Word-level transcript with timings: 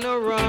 gonna 0.00 0.20
run? 0.20 0.47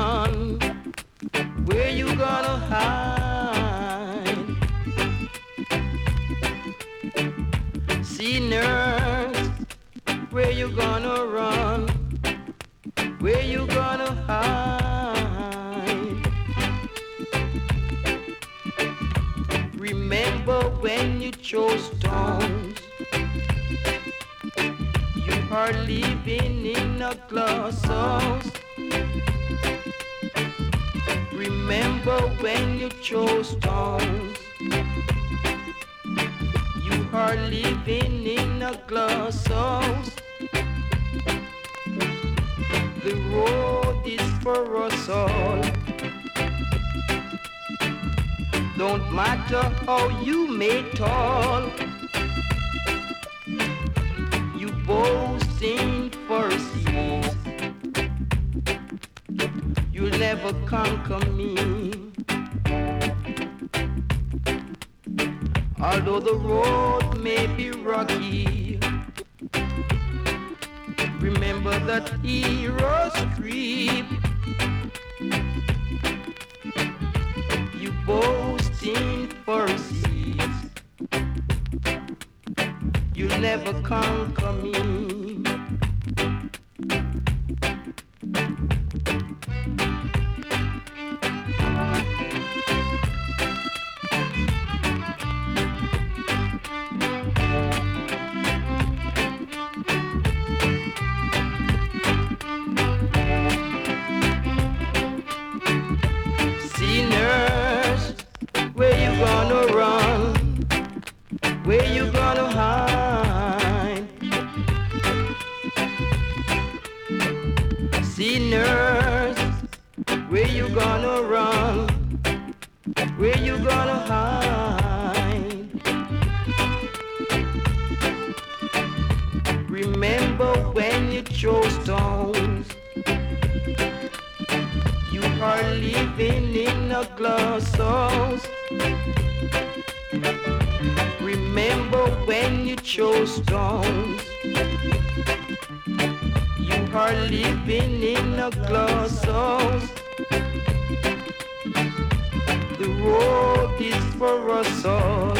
for 154.20 154.51
us 154.51 154.84
all. 154.84 155.34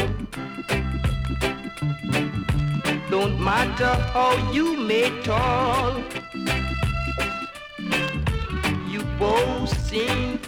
Don't 3.10 3.38
matter 3.38 3.92
how 4.14 4.32
you 4.50 4.74
may 4.74 5.10
talk, 5.22 6.02
you 8.88 9.02
both 9.18 9.68
sing 9.86 10.40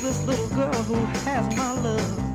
this 0.00 0.24
little 0.24 0.48
girl 0.48 0.82
who 0.84 0.94
has 0.94 1.56
my 1.56 1.72
love. 1.80 2.27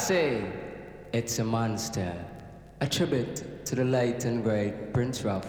Say 0.00 0.42
it's 1.12 1.38
a 1.40 1.44
monster. 1.44 2.14
A 2.80 2.86
tribute 2.86 3.66
to 3.66 3.74
the 3.74 3.84
late 3.84 4.24
and 4.24 4.42
great 4.42 4.94
Prince 4.94 5.22
Ruff, 5.24 5.46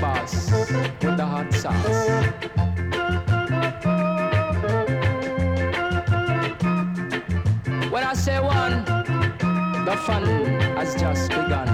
with 0.00 1.16
the 1.16 1.26
hot 1.26 1.52
sauce. 1.52 2.08
When 7.90 8.04
I 8.04 8.14
say 8.14 8.38
one, 8.38 8.84
the 9.84 9.96
fun 10.06 10.24
has 10.76 10.94
just 10.94 11.30
begun. 11.30 11.68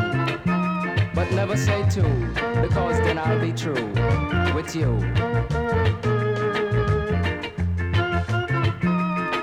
But 1.14 1.30
never 1.32 1.56
say 1.56 1.86
two, 1.90 2.02
because 2.62 2.98
then 3.01 3.18
I'll 3.18 3.40
be 3.40 3.52
true 3.52 3.92
with 4.55 4.74
you. 4.74 4.98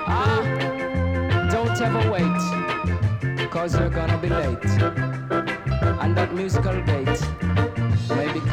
Ah, 0.08 0.42
don't 1.52 1.80
ever 1.80 2.10
wait, 2.10 3.48
cause 3.50 3.78
you're 3.78 3.90
gonna 3.90 4.18
be 4.18 4.28
late. 4.28 4.64
And 6.02 6.16
that 6.16 6.34
musical 6.34 6.82
gate 6.82 7.41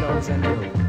may 0.10 0.15
be 0.15 0.26
closing 0.26 0.89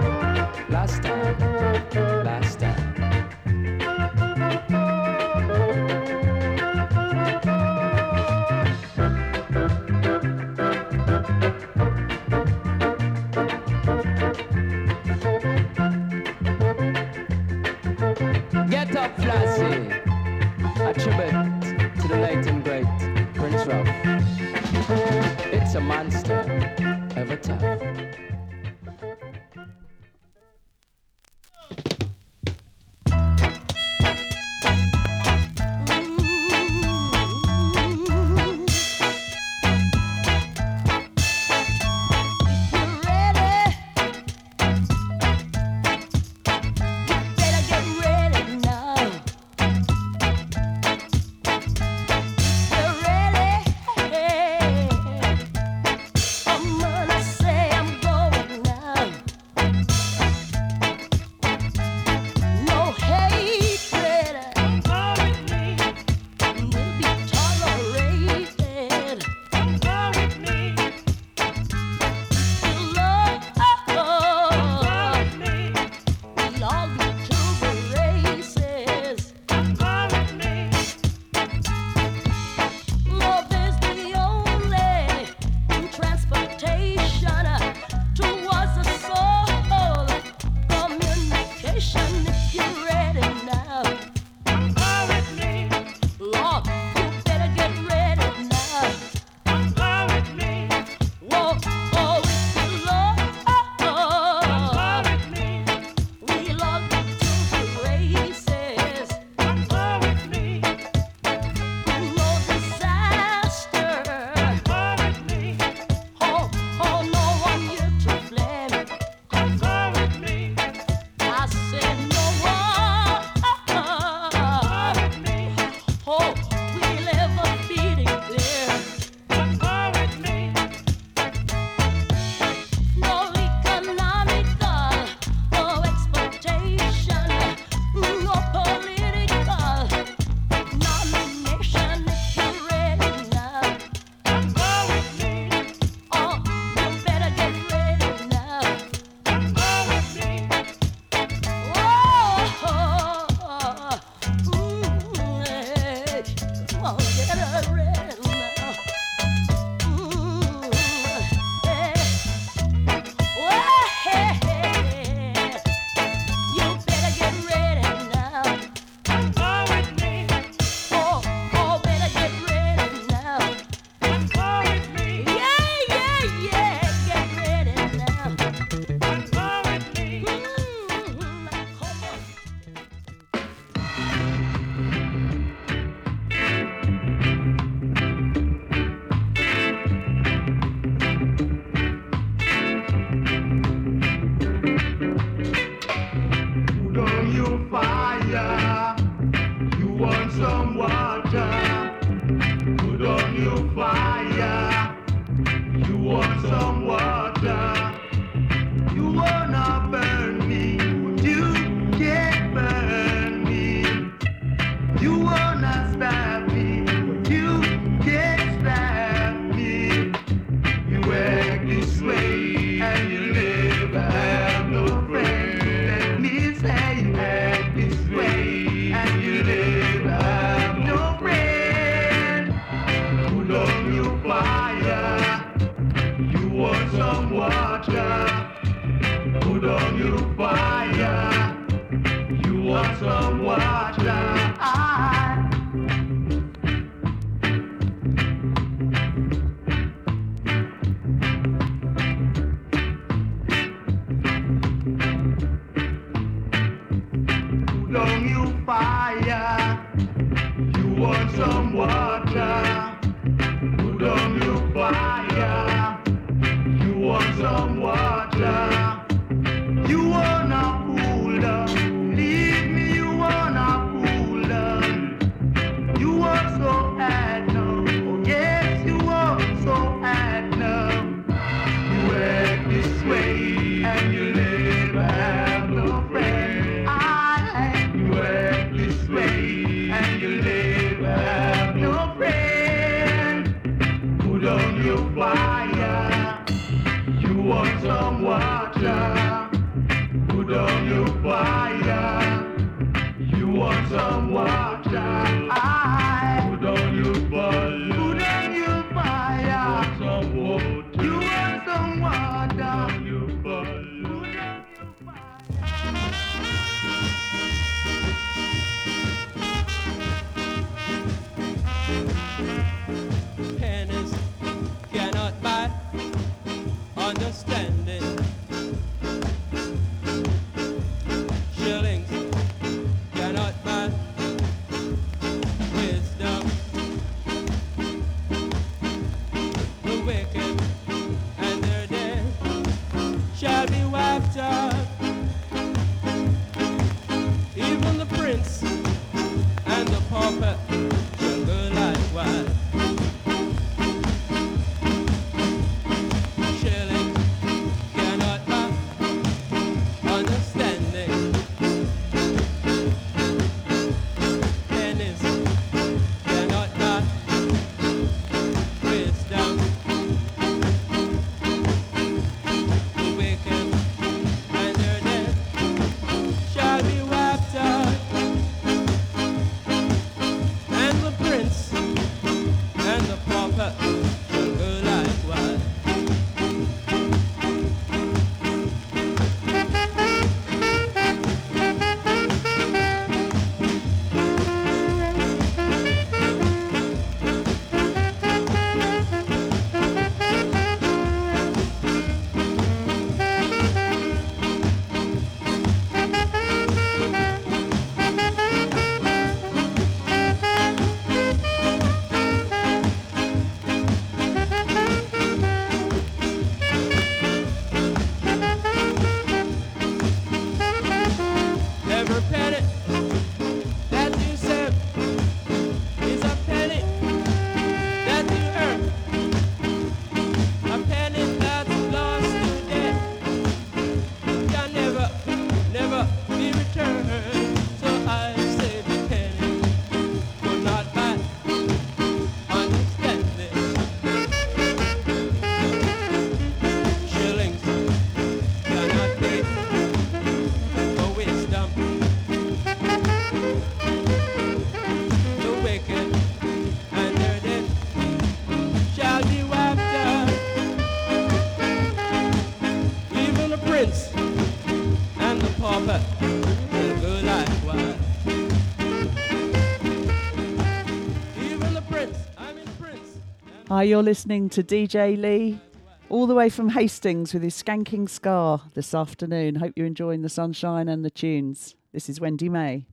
Hi, 473.81 473.85
you're 473.85 474.03
listening 474.03 474.47
to 474.49 474.61
DJ 474.61 475.19
Lee, 475.19 475.59
all 476.07 476.27
the 476.27 476.35
way 476.35 476.49
from 476.49 476.69
Hastings 476.69 477.33
with 477.33 477.41
his 477.41 477.55
skanking 477.55 478.07
ska 478.07 478.61
this 478.75 478.93
afternoon. 478.93 479.55
Hope 479.55 479.73
you're 479.75 479.87
enjoying 479.87 480.21
the 480.21 480.29
sunshine 480.29 480.87
and 480.87 481.03
the 481.03 481.09
tunes. 481.09 481.73
This 481.91 482.07
is 482.07 482.21
Wendy 482.21 482.47
May. 482.47 482.85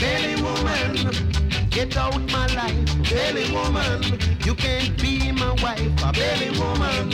Belly 0.00 0.42
woman, 0.42 1.68
get 1.68 1.98
out 1.98 2.18
my 2.32 2.46
life. 2.54 3.10
Belly 3.10 3.52
woman, 3.52 4.18
you 4.46 4.54
can't. 4.54 5.01
A 6.12 6.14
belly 6.14 6.50
woman, 6.60 7.08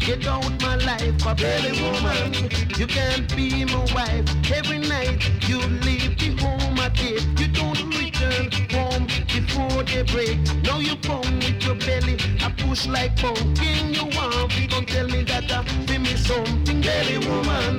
get 0.00 0.26
out 0.26 0.60
my 0.60 0.74
life. 0.74 1.24
A 1.26 1.32
belly 1.32 1.80
woman, 1.80 2.32
you 2.76 2.88
can't 2.88 3.28
be 3.36 3.64
my 3.64 3.86
wife. 3.94 4.26
Every 4.50 4.78
night 4.78 5.22
you 5.48 5.58
leave 5.58 6.18
the 6.18 6.34
home 6.42 6.76
at 6.80 7.00
eight. 7.00 7.24
You 7.38 7.46
don't 7.46 7.78
return 7.96 8.50
home 8.72 9.06
before 9.28 9.84
they 9.84 10.02
break. 10.02 10.40
Now 10.64 10.80
you 10.80 10.96
come 10.96 11.36
with 11.38 11.62
your 11.64 11.76
belly, 11.76 12.16
I 12.42 12.50
push 12.58 12.88
like 12.88 13.14
pumpkin. 13.14 13.94
You 13.94 14.06
want 14.06 14.50
to 14.50 14.66
come 14.66 14.86
tell 14.86 15.06
me 15.06 15.22
that 15.22 15.48
I 15.52 15.62
feel 15.86 16.00
me 16.00 16.16
something. 16.16 16.80
Belly 16.80 17.18
woman, 17.28 17.78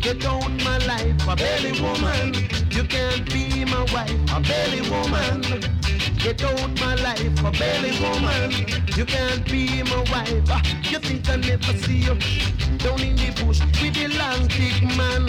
get 0.00 0.24
out 0.24 0.50
my 0.64 0.78
life. 0.78 1.28
A 1.28 1.36
belly 1.36 1.80
woman, 1.80 2.34
you 2.72 2.82
can't 2.82 3.24
be 3.32 3.64
my 3.66 3.86
wife. 3.92 4.18
A 4.34 4.40
belly 4.40 4.80
woman, 4.90 5.62
get 6.22 6.42
out 6.44 6.80
my 6.80 6.94
life. 6.96 7.44
A 7.44 7.50
belly 7.52 7.92
woman, 8.00 8.50
you 8.96 9.04
can't 9.04 9.44
be 9.46 9.82
my 9.84 10.00
wife. 10.12 10.44
Ah, 10.50 10.62
You 10.90 10.98
think 10.98 11.28
I 11.28 11.36
never 11.36 11.72
see 11.78 11.98
you 12.06 12.14
down 12.78 13.00
in 13.00 13.16
the 13.16 13.30
bush 13.44 13.60
with 13.80 13.94
the 13.94 14.08
long 14.18 14.48
thick 14.48 14.82
man. 14.96 15.26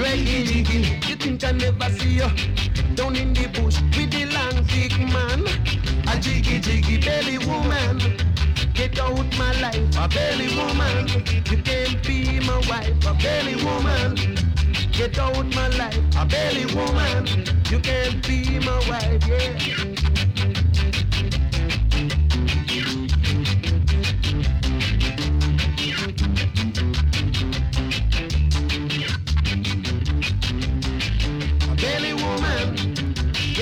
Reggae 0.00 0.44
jiggy, 0.46 0.80
you 1.08 1.16
think 1.16 1.44
I 1.44 1.52
never 1.52 1.90
see 1.98 2.14
you 2.20 2.30
down 2.94 3.16
in 3.16 3.32
the 3.32 3.46
bush 3.48 3.80
with 3.96 4.10
the 4.10 4.26
long 4.26 4.64
thick 4.66 4.98
man. 5.14 5.40
A 6.08 6.18
jiggy 6.20 6.60
jiggy 6.60 6.98
belly 6.98 7.38
woman. 7.38 7.98
Get 8.74 8.98
out 8.98 9.26
my 9.38 9.52
life, 9.60 9.96
a 9.98 10.08
belly 10.08 10.48
woman. 10.56 11.08
You 11.50 11.62
can't 11.62 12.02
be 12.06 12.40
my 12.40 12.58
wife, 12.68 13.06
a 13.06 13.14
belly 13.14 13.56
woman. 13.64 14.16
Get 14.92 15.18
out 15.18 15.46
my 15.54 15.68
life, 15.68 15.98
a 16.18 16.24
belly 16.26 16.66
woman. 16.74 17.26
You 17.70 17.78
can't 17.80 18.26
be 18.26 18.58
my 18.60 18.78
wife, 18.88 19.26
yeah. 19.28 19.89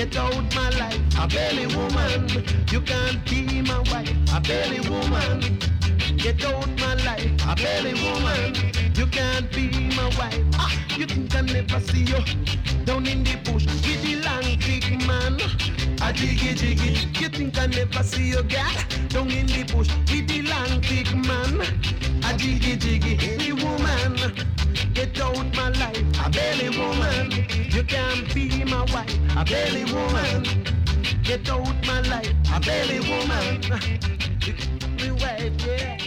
Get 0.05 0.15
out 0.15 0.55
my 0.55 0.69
life. 0.79 1.01
A 1.19 1.27
belly 1.27 1.67
woman, 1.75 2.29
you 2.71 2.79
can't 2.79 3.19
be 3.25 3.61
my 3.61 3.79
wife. 3.91 4.15
A 4.33 4.39
belly 4.39 4.79
woman, 4.89 5.59
get 6.15 6.43
out 6.45 6.69
my 6.79 6.93
life. 7.07 7.29
A 7.51 7.53
belly 7.55 7.93
woman, 8.05 8.55
you 8.95 9.05
can't 9.07 9.51
be 9.51 9.67
my 9.97 10.05
wife. 10.17 10.41
Ah, 10.55 10.73
you 10.97 11.05
think 11.05 11.35
I 11.35 11.41
never 11.41 11.81
see 11.81 12.03
you 12.11 12.21
down 12.85 13.07
in 13.07 13.25
the 13.25 13.35
bush 13.43 13.65
with 13.65 14.01
the 14.03 14.15
long 14.27 14.47
big 14.65 14.85
man? 15.05 15.35
A 16.01 16.13
jiggy 16.13 16.53
jiggy, 16.55 16.91
you 17.19 17.27
think 17.27 17.59
I 17.59 17.65
never 17.65 18.03
see 18.03 18.29
you 18.29 18.43
girl 18.43 18.75
down 19.09 19.29
in 19.31 19.47
the 19.47 19.63
bush 19.63 19.89
with 20.09 20.27
the 20.29 20.43
long 20.43 20.79
big 20.79 21.13
man? 21.27 21.59
A 22.23 22.37
jiggy 22.37 22.77
jiggy, 22.77 23.15
the 23.37 23.51
woman. 23.51 24.68
Get 24.93 25.19
out 25.21 25.55
my 25.55 25.69
life, 25.69 26.03
a 26.25 26.29
belly 26.29 26.69
woman. 26.69 27.31
You 27.71 27.83
can't 27.83 28.33
be 28.33 28.63
my 28.65 28.83
wife, 28.93 29.17
a 29.37 29.45
belly 29.45 29.85
woman. 29.85 30.43
Get 31.23 31.49
out 31.49 31.85
my 31.85 32.01
life, 32.01 32.33
a 32.53 32.59
belly 32.59 32.99
woman. 32.99 33.61
You 34.45 34.53
can't 34.53 34.97
be 34.97 35.11
wife, 35.11 35.53
yeah. 35.65 35.98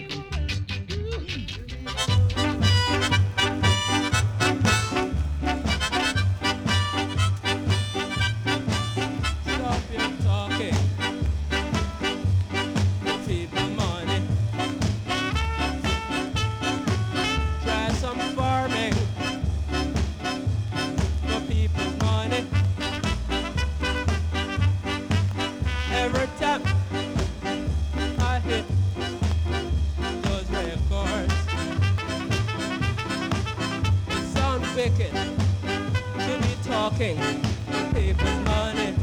Wicked 34.74 35.12
to 35.12 36.38
be 36.40 36.54
talking 36.64 37.16
to 37.18 37.92
people 37.94 38.32
money. 38.46 38.94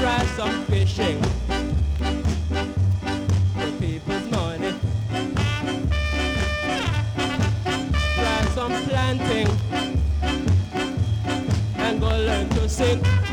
Try 0.00 0.24
some 0.36 0.64
fishing 0.64 1.22
for 3.54 3.70
people's 3.78 4.26
money. 4.30 4.74
Try 8.14 8.44
some 8.54 8.72
planting 8.88 9.48
and 11.76 12.00
go 12.00 12.08
learn 12.08 12.48
to 12.48 12.68
sing. 12.68 13.23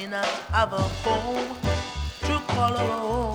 cannot 0.00 0.26
have 0.54 0.72
a 0.72 0.84
home 1.02 1.56
to 2.26 2.34
call 2.52 2.72
our 2.82 2.92
own. 3.02 3.34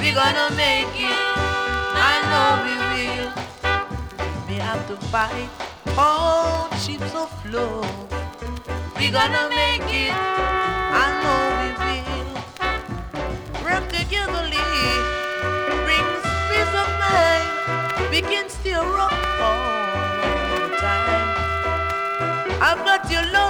We're 0.00 0.14
gonna 0.14 0.48
make 0.56 0.96
it, 0.96 1.18
I 2.10 2.14
know 2.30 2.48
we 2.64 2.74
will. 2.92 3.30
We 4.48 4.54
have 4.68 4.82
to 4.88 4.96
fight 5.12 5.50
all 5.98 6.70
ships 6.82 7.12
afloat. 7.12 7.84
We're 8.96 9.12
gonna 9.12 9.46
make 9.62 9.88
it, 10.04 10.14
I 11.04 11.06
know 11.20 11.40
we 11.60 11.68
will. 11.84 12.32
Work 13.64 13.84
togetherly 13.92 14.64
brings 15.84 16.24
peace 16.48 16.74
of 16.82 16.88
mind. 17.04 17.46
We 18.10 18.20
can 18.22 18.48
still 18.48 18.84
rock 18.96 19.20
all 19.48 19.84
the 20.64 20.76
time. 20.80 21.28
I've 22.68 22.82
got 22.88 23.10
your 23.12 23.26
love. 23.32 23.49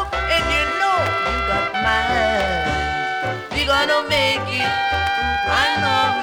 we 3.61 3.67
gonna 3.67 4.09
make 4.09 4.41
it. 4.49 4.65
I 4.65 5.77
know. 5.83 6.20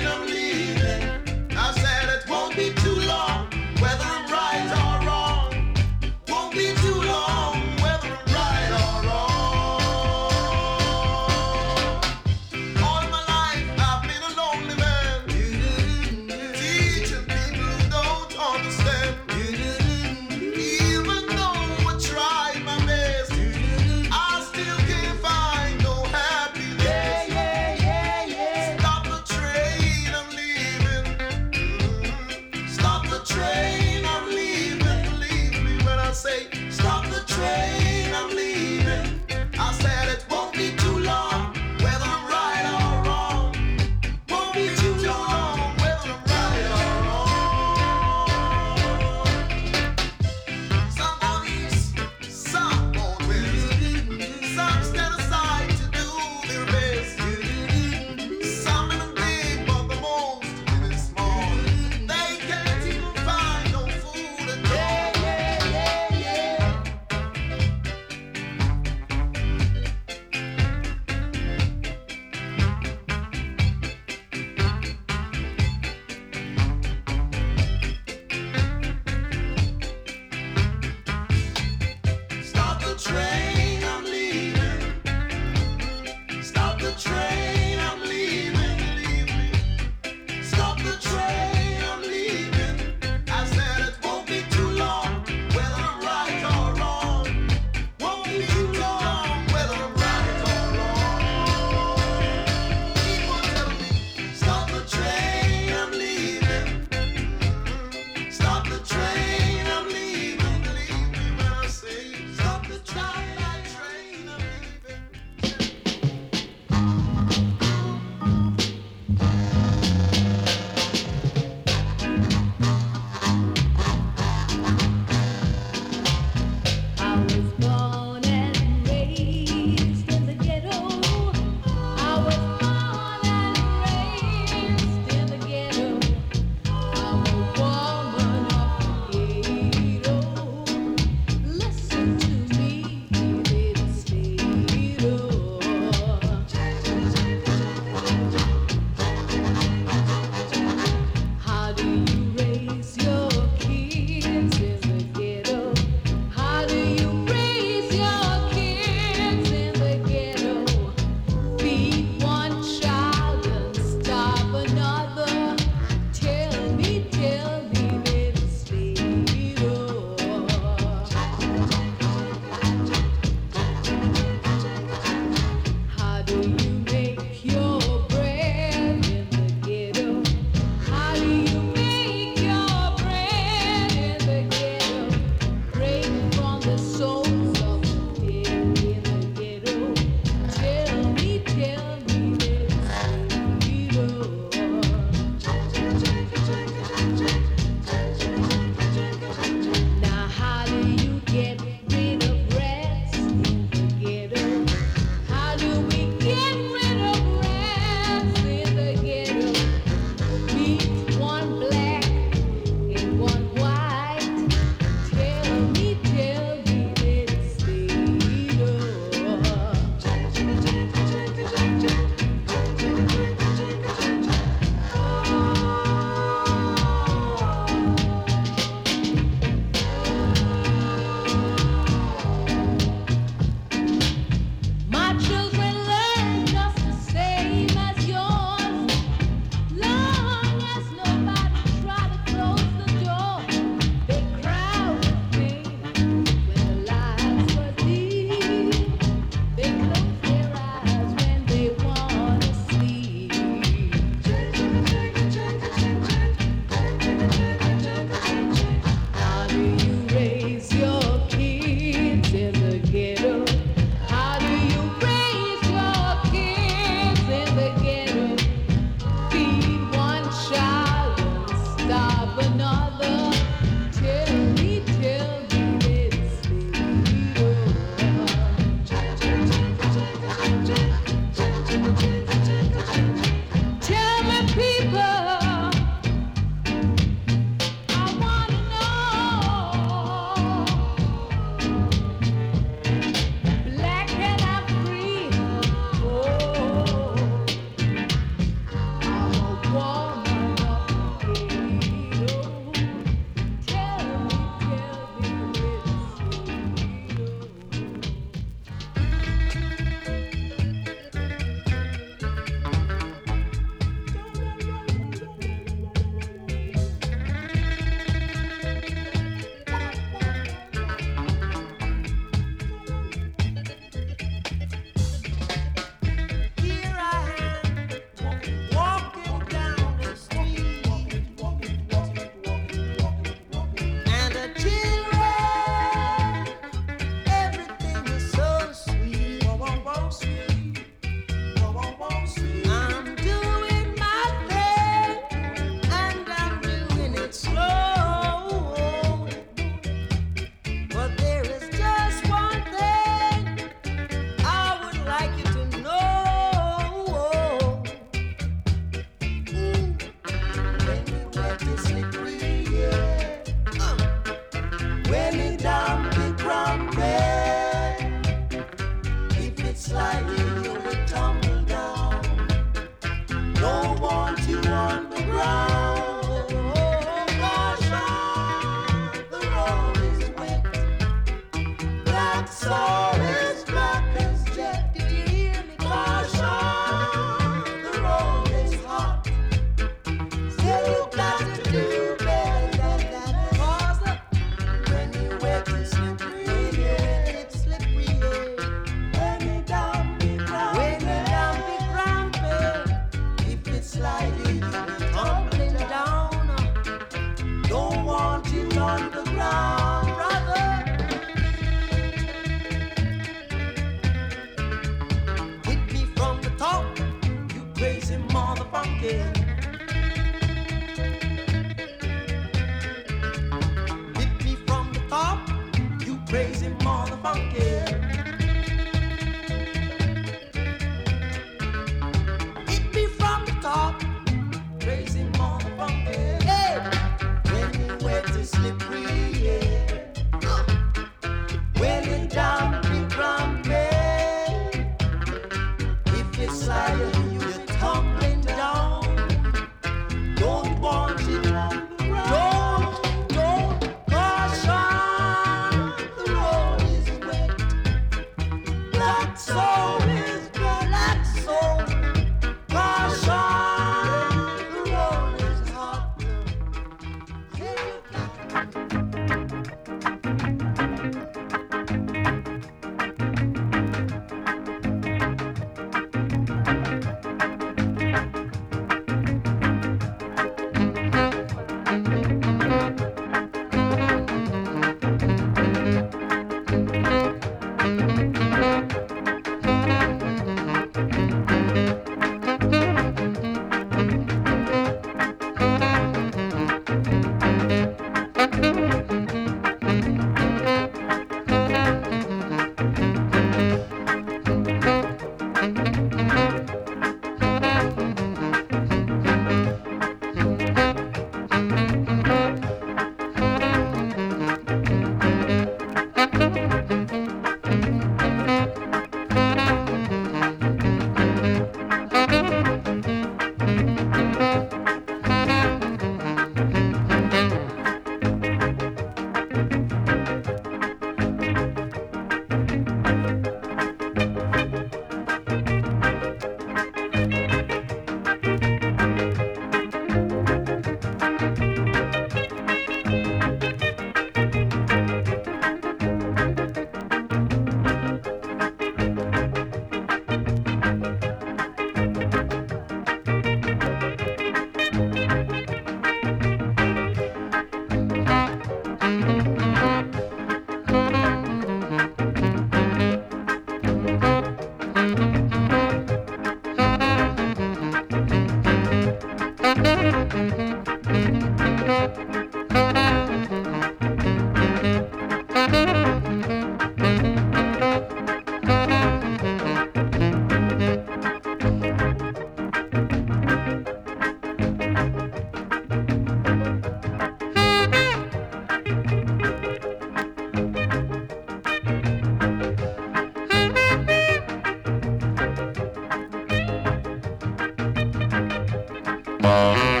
Bye. 599.69 600.00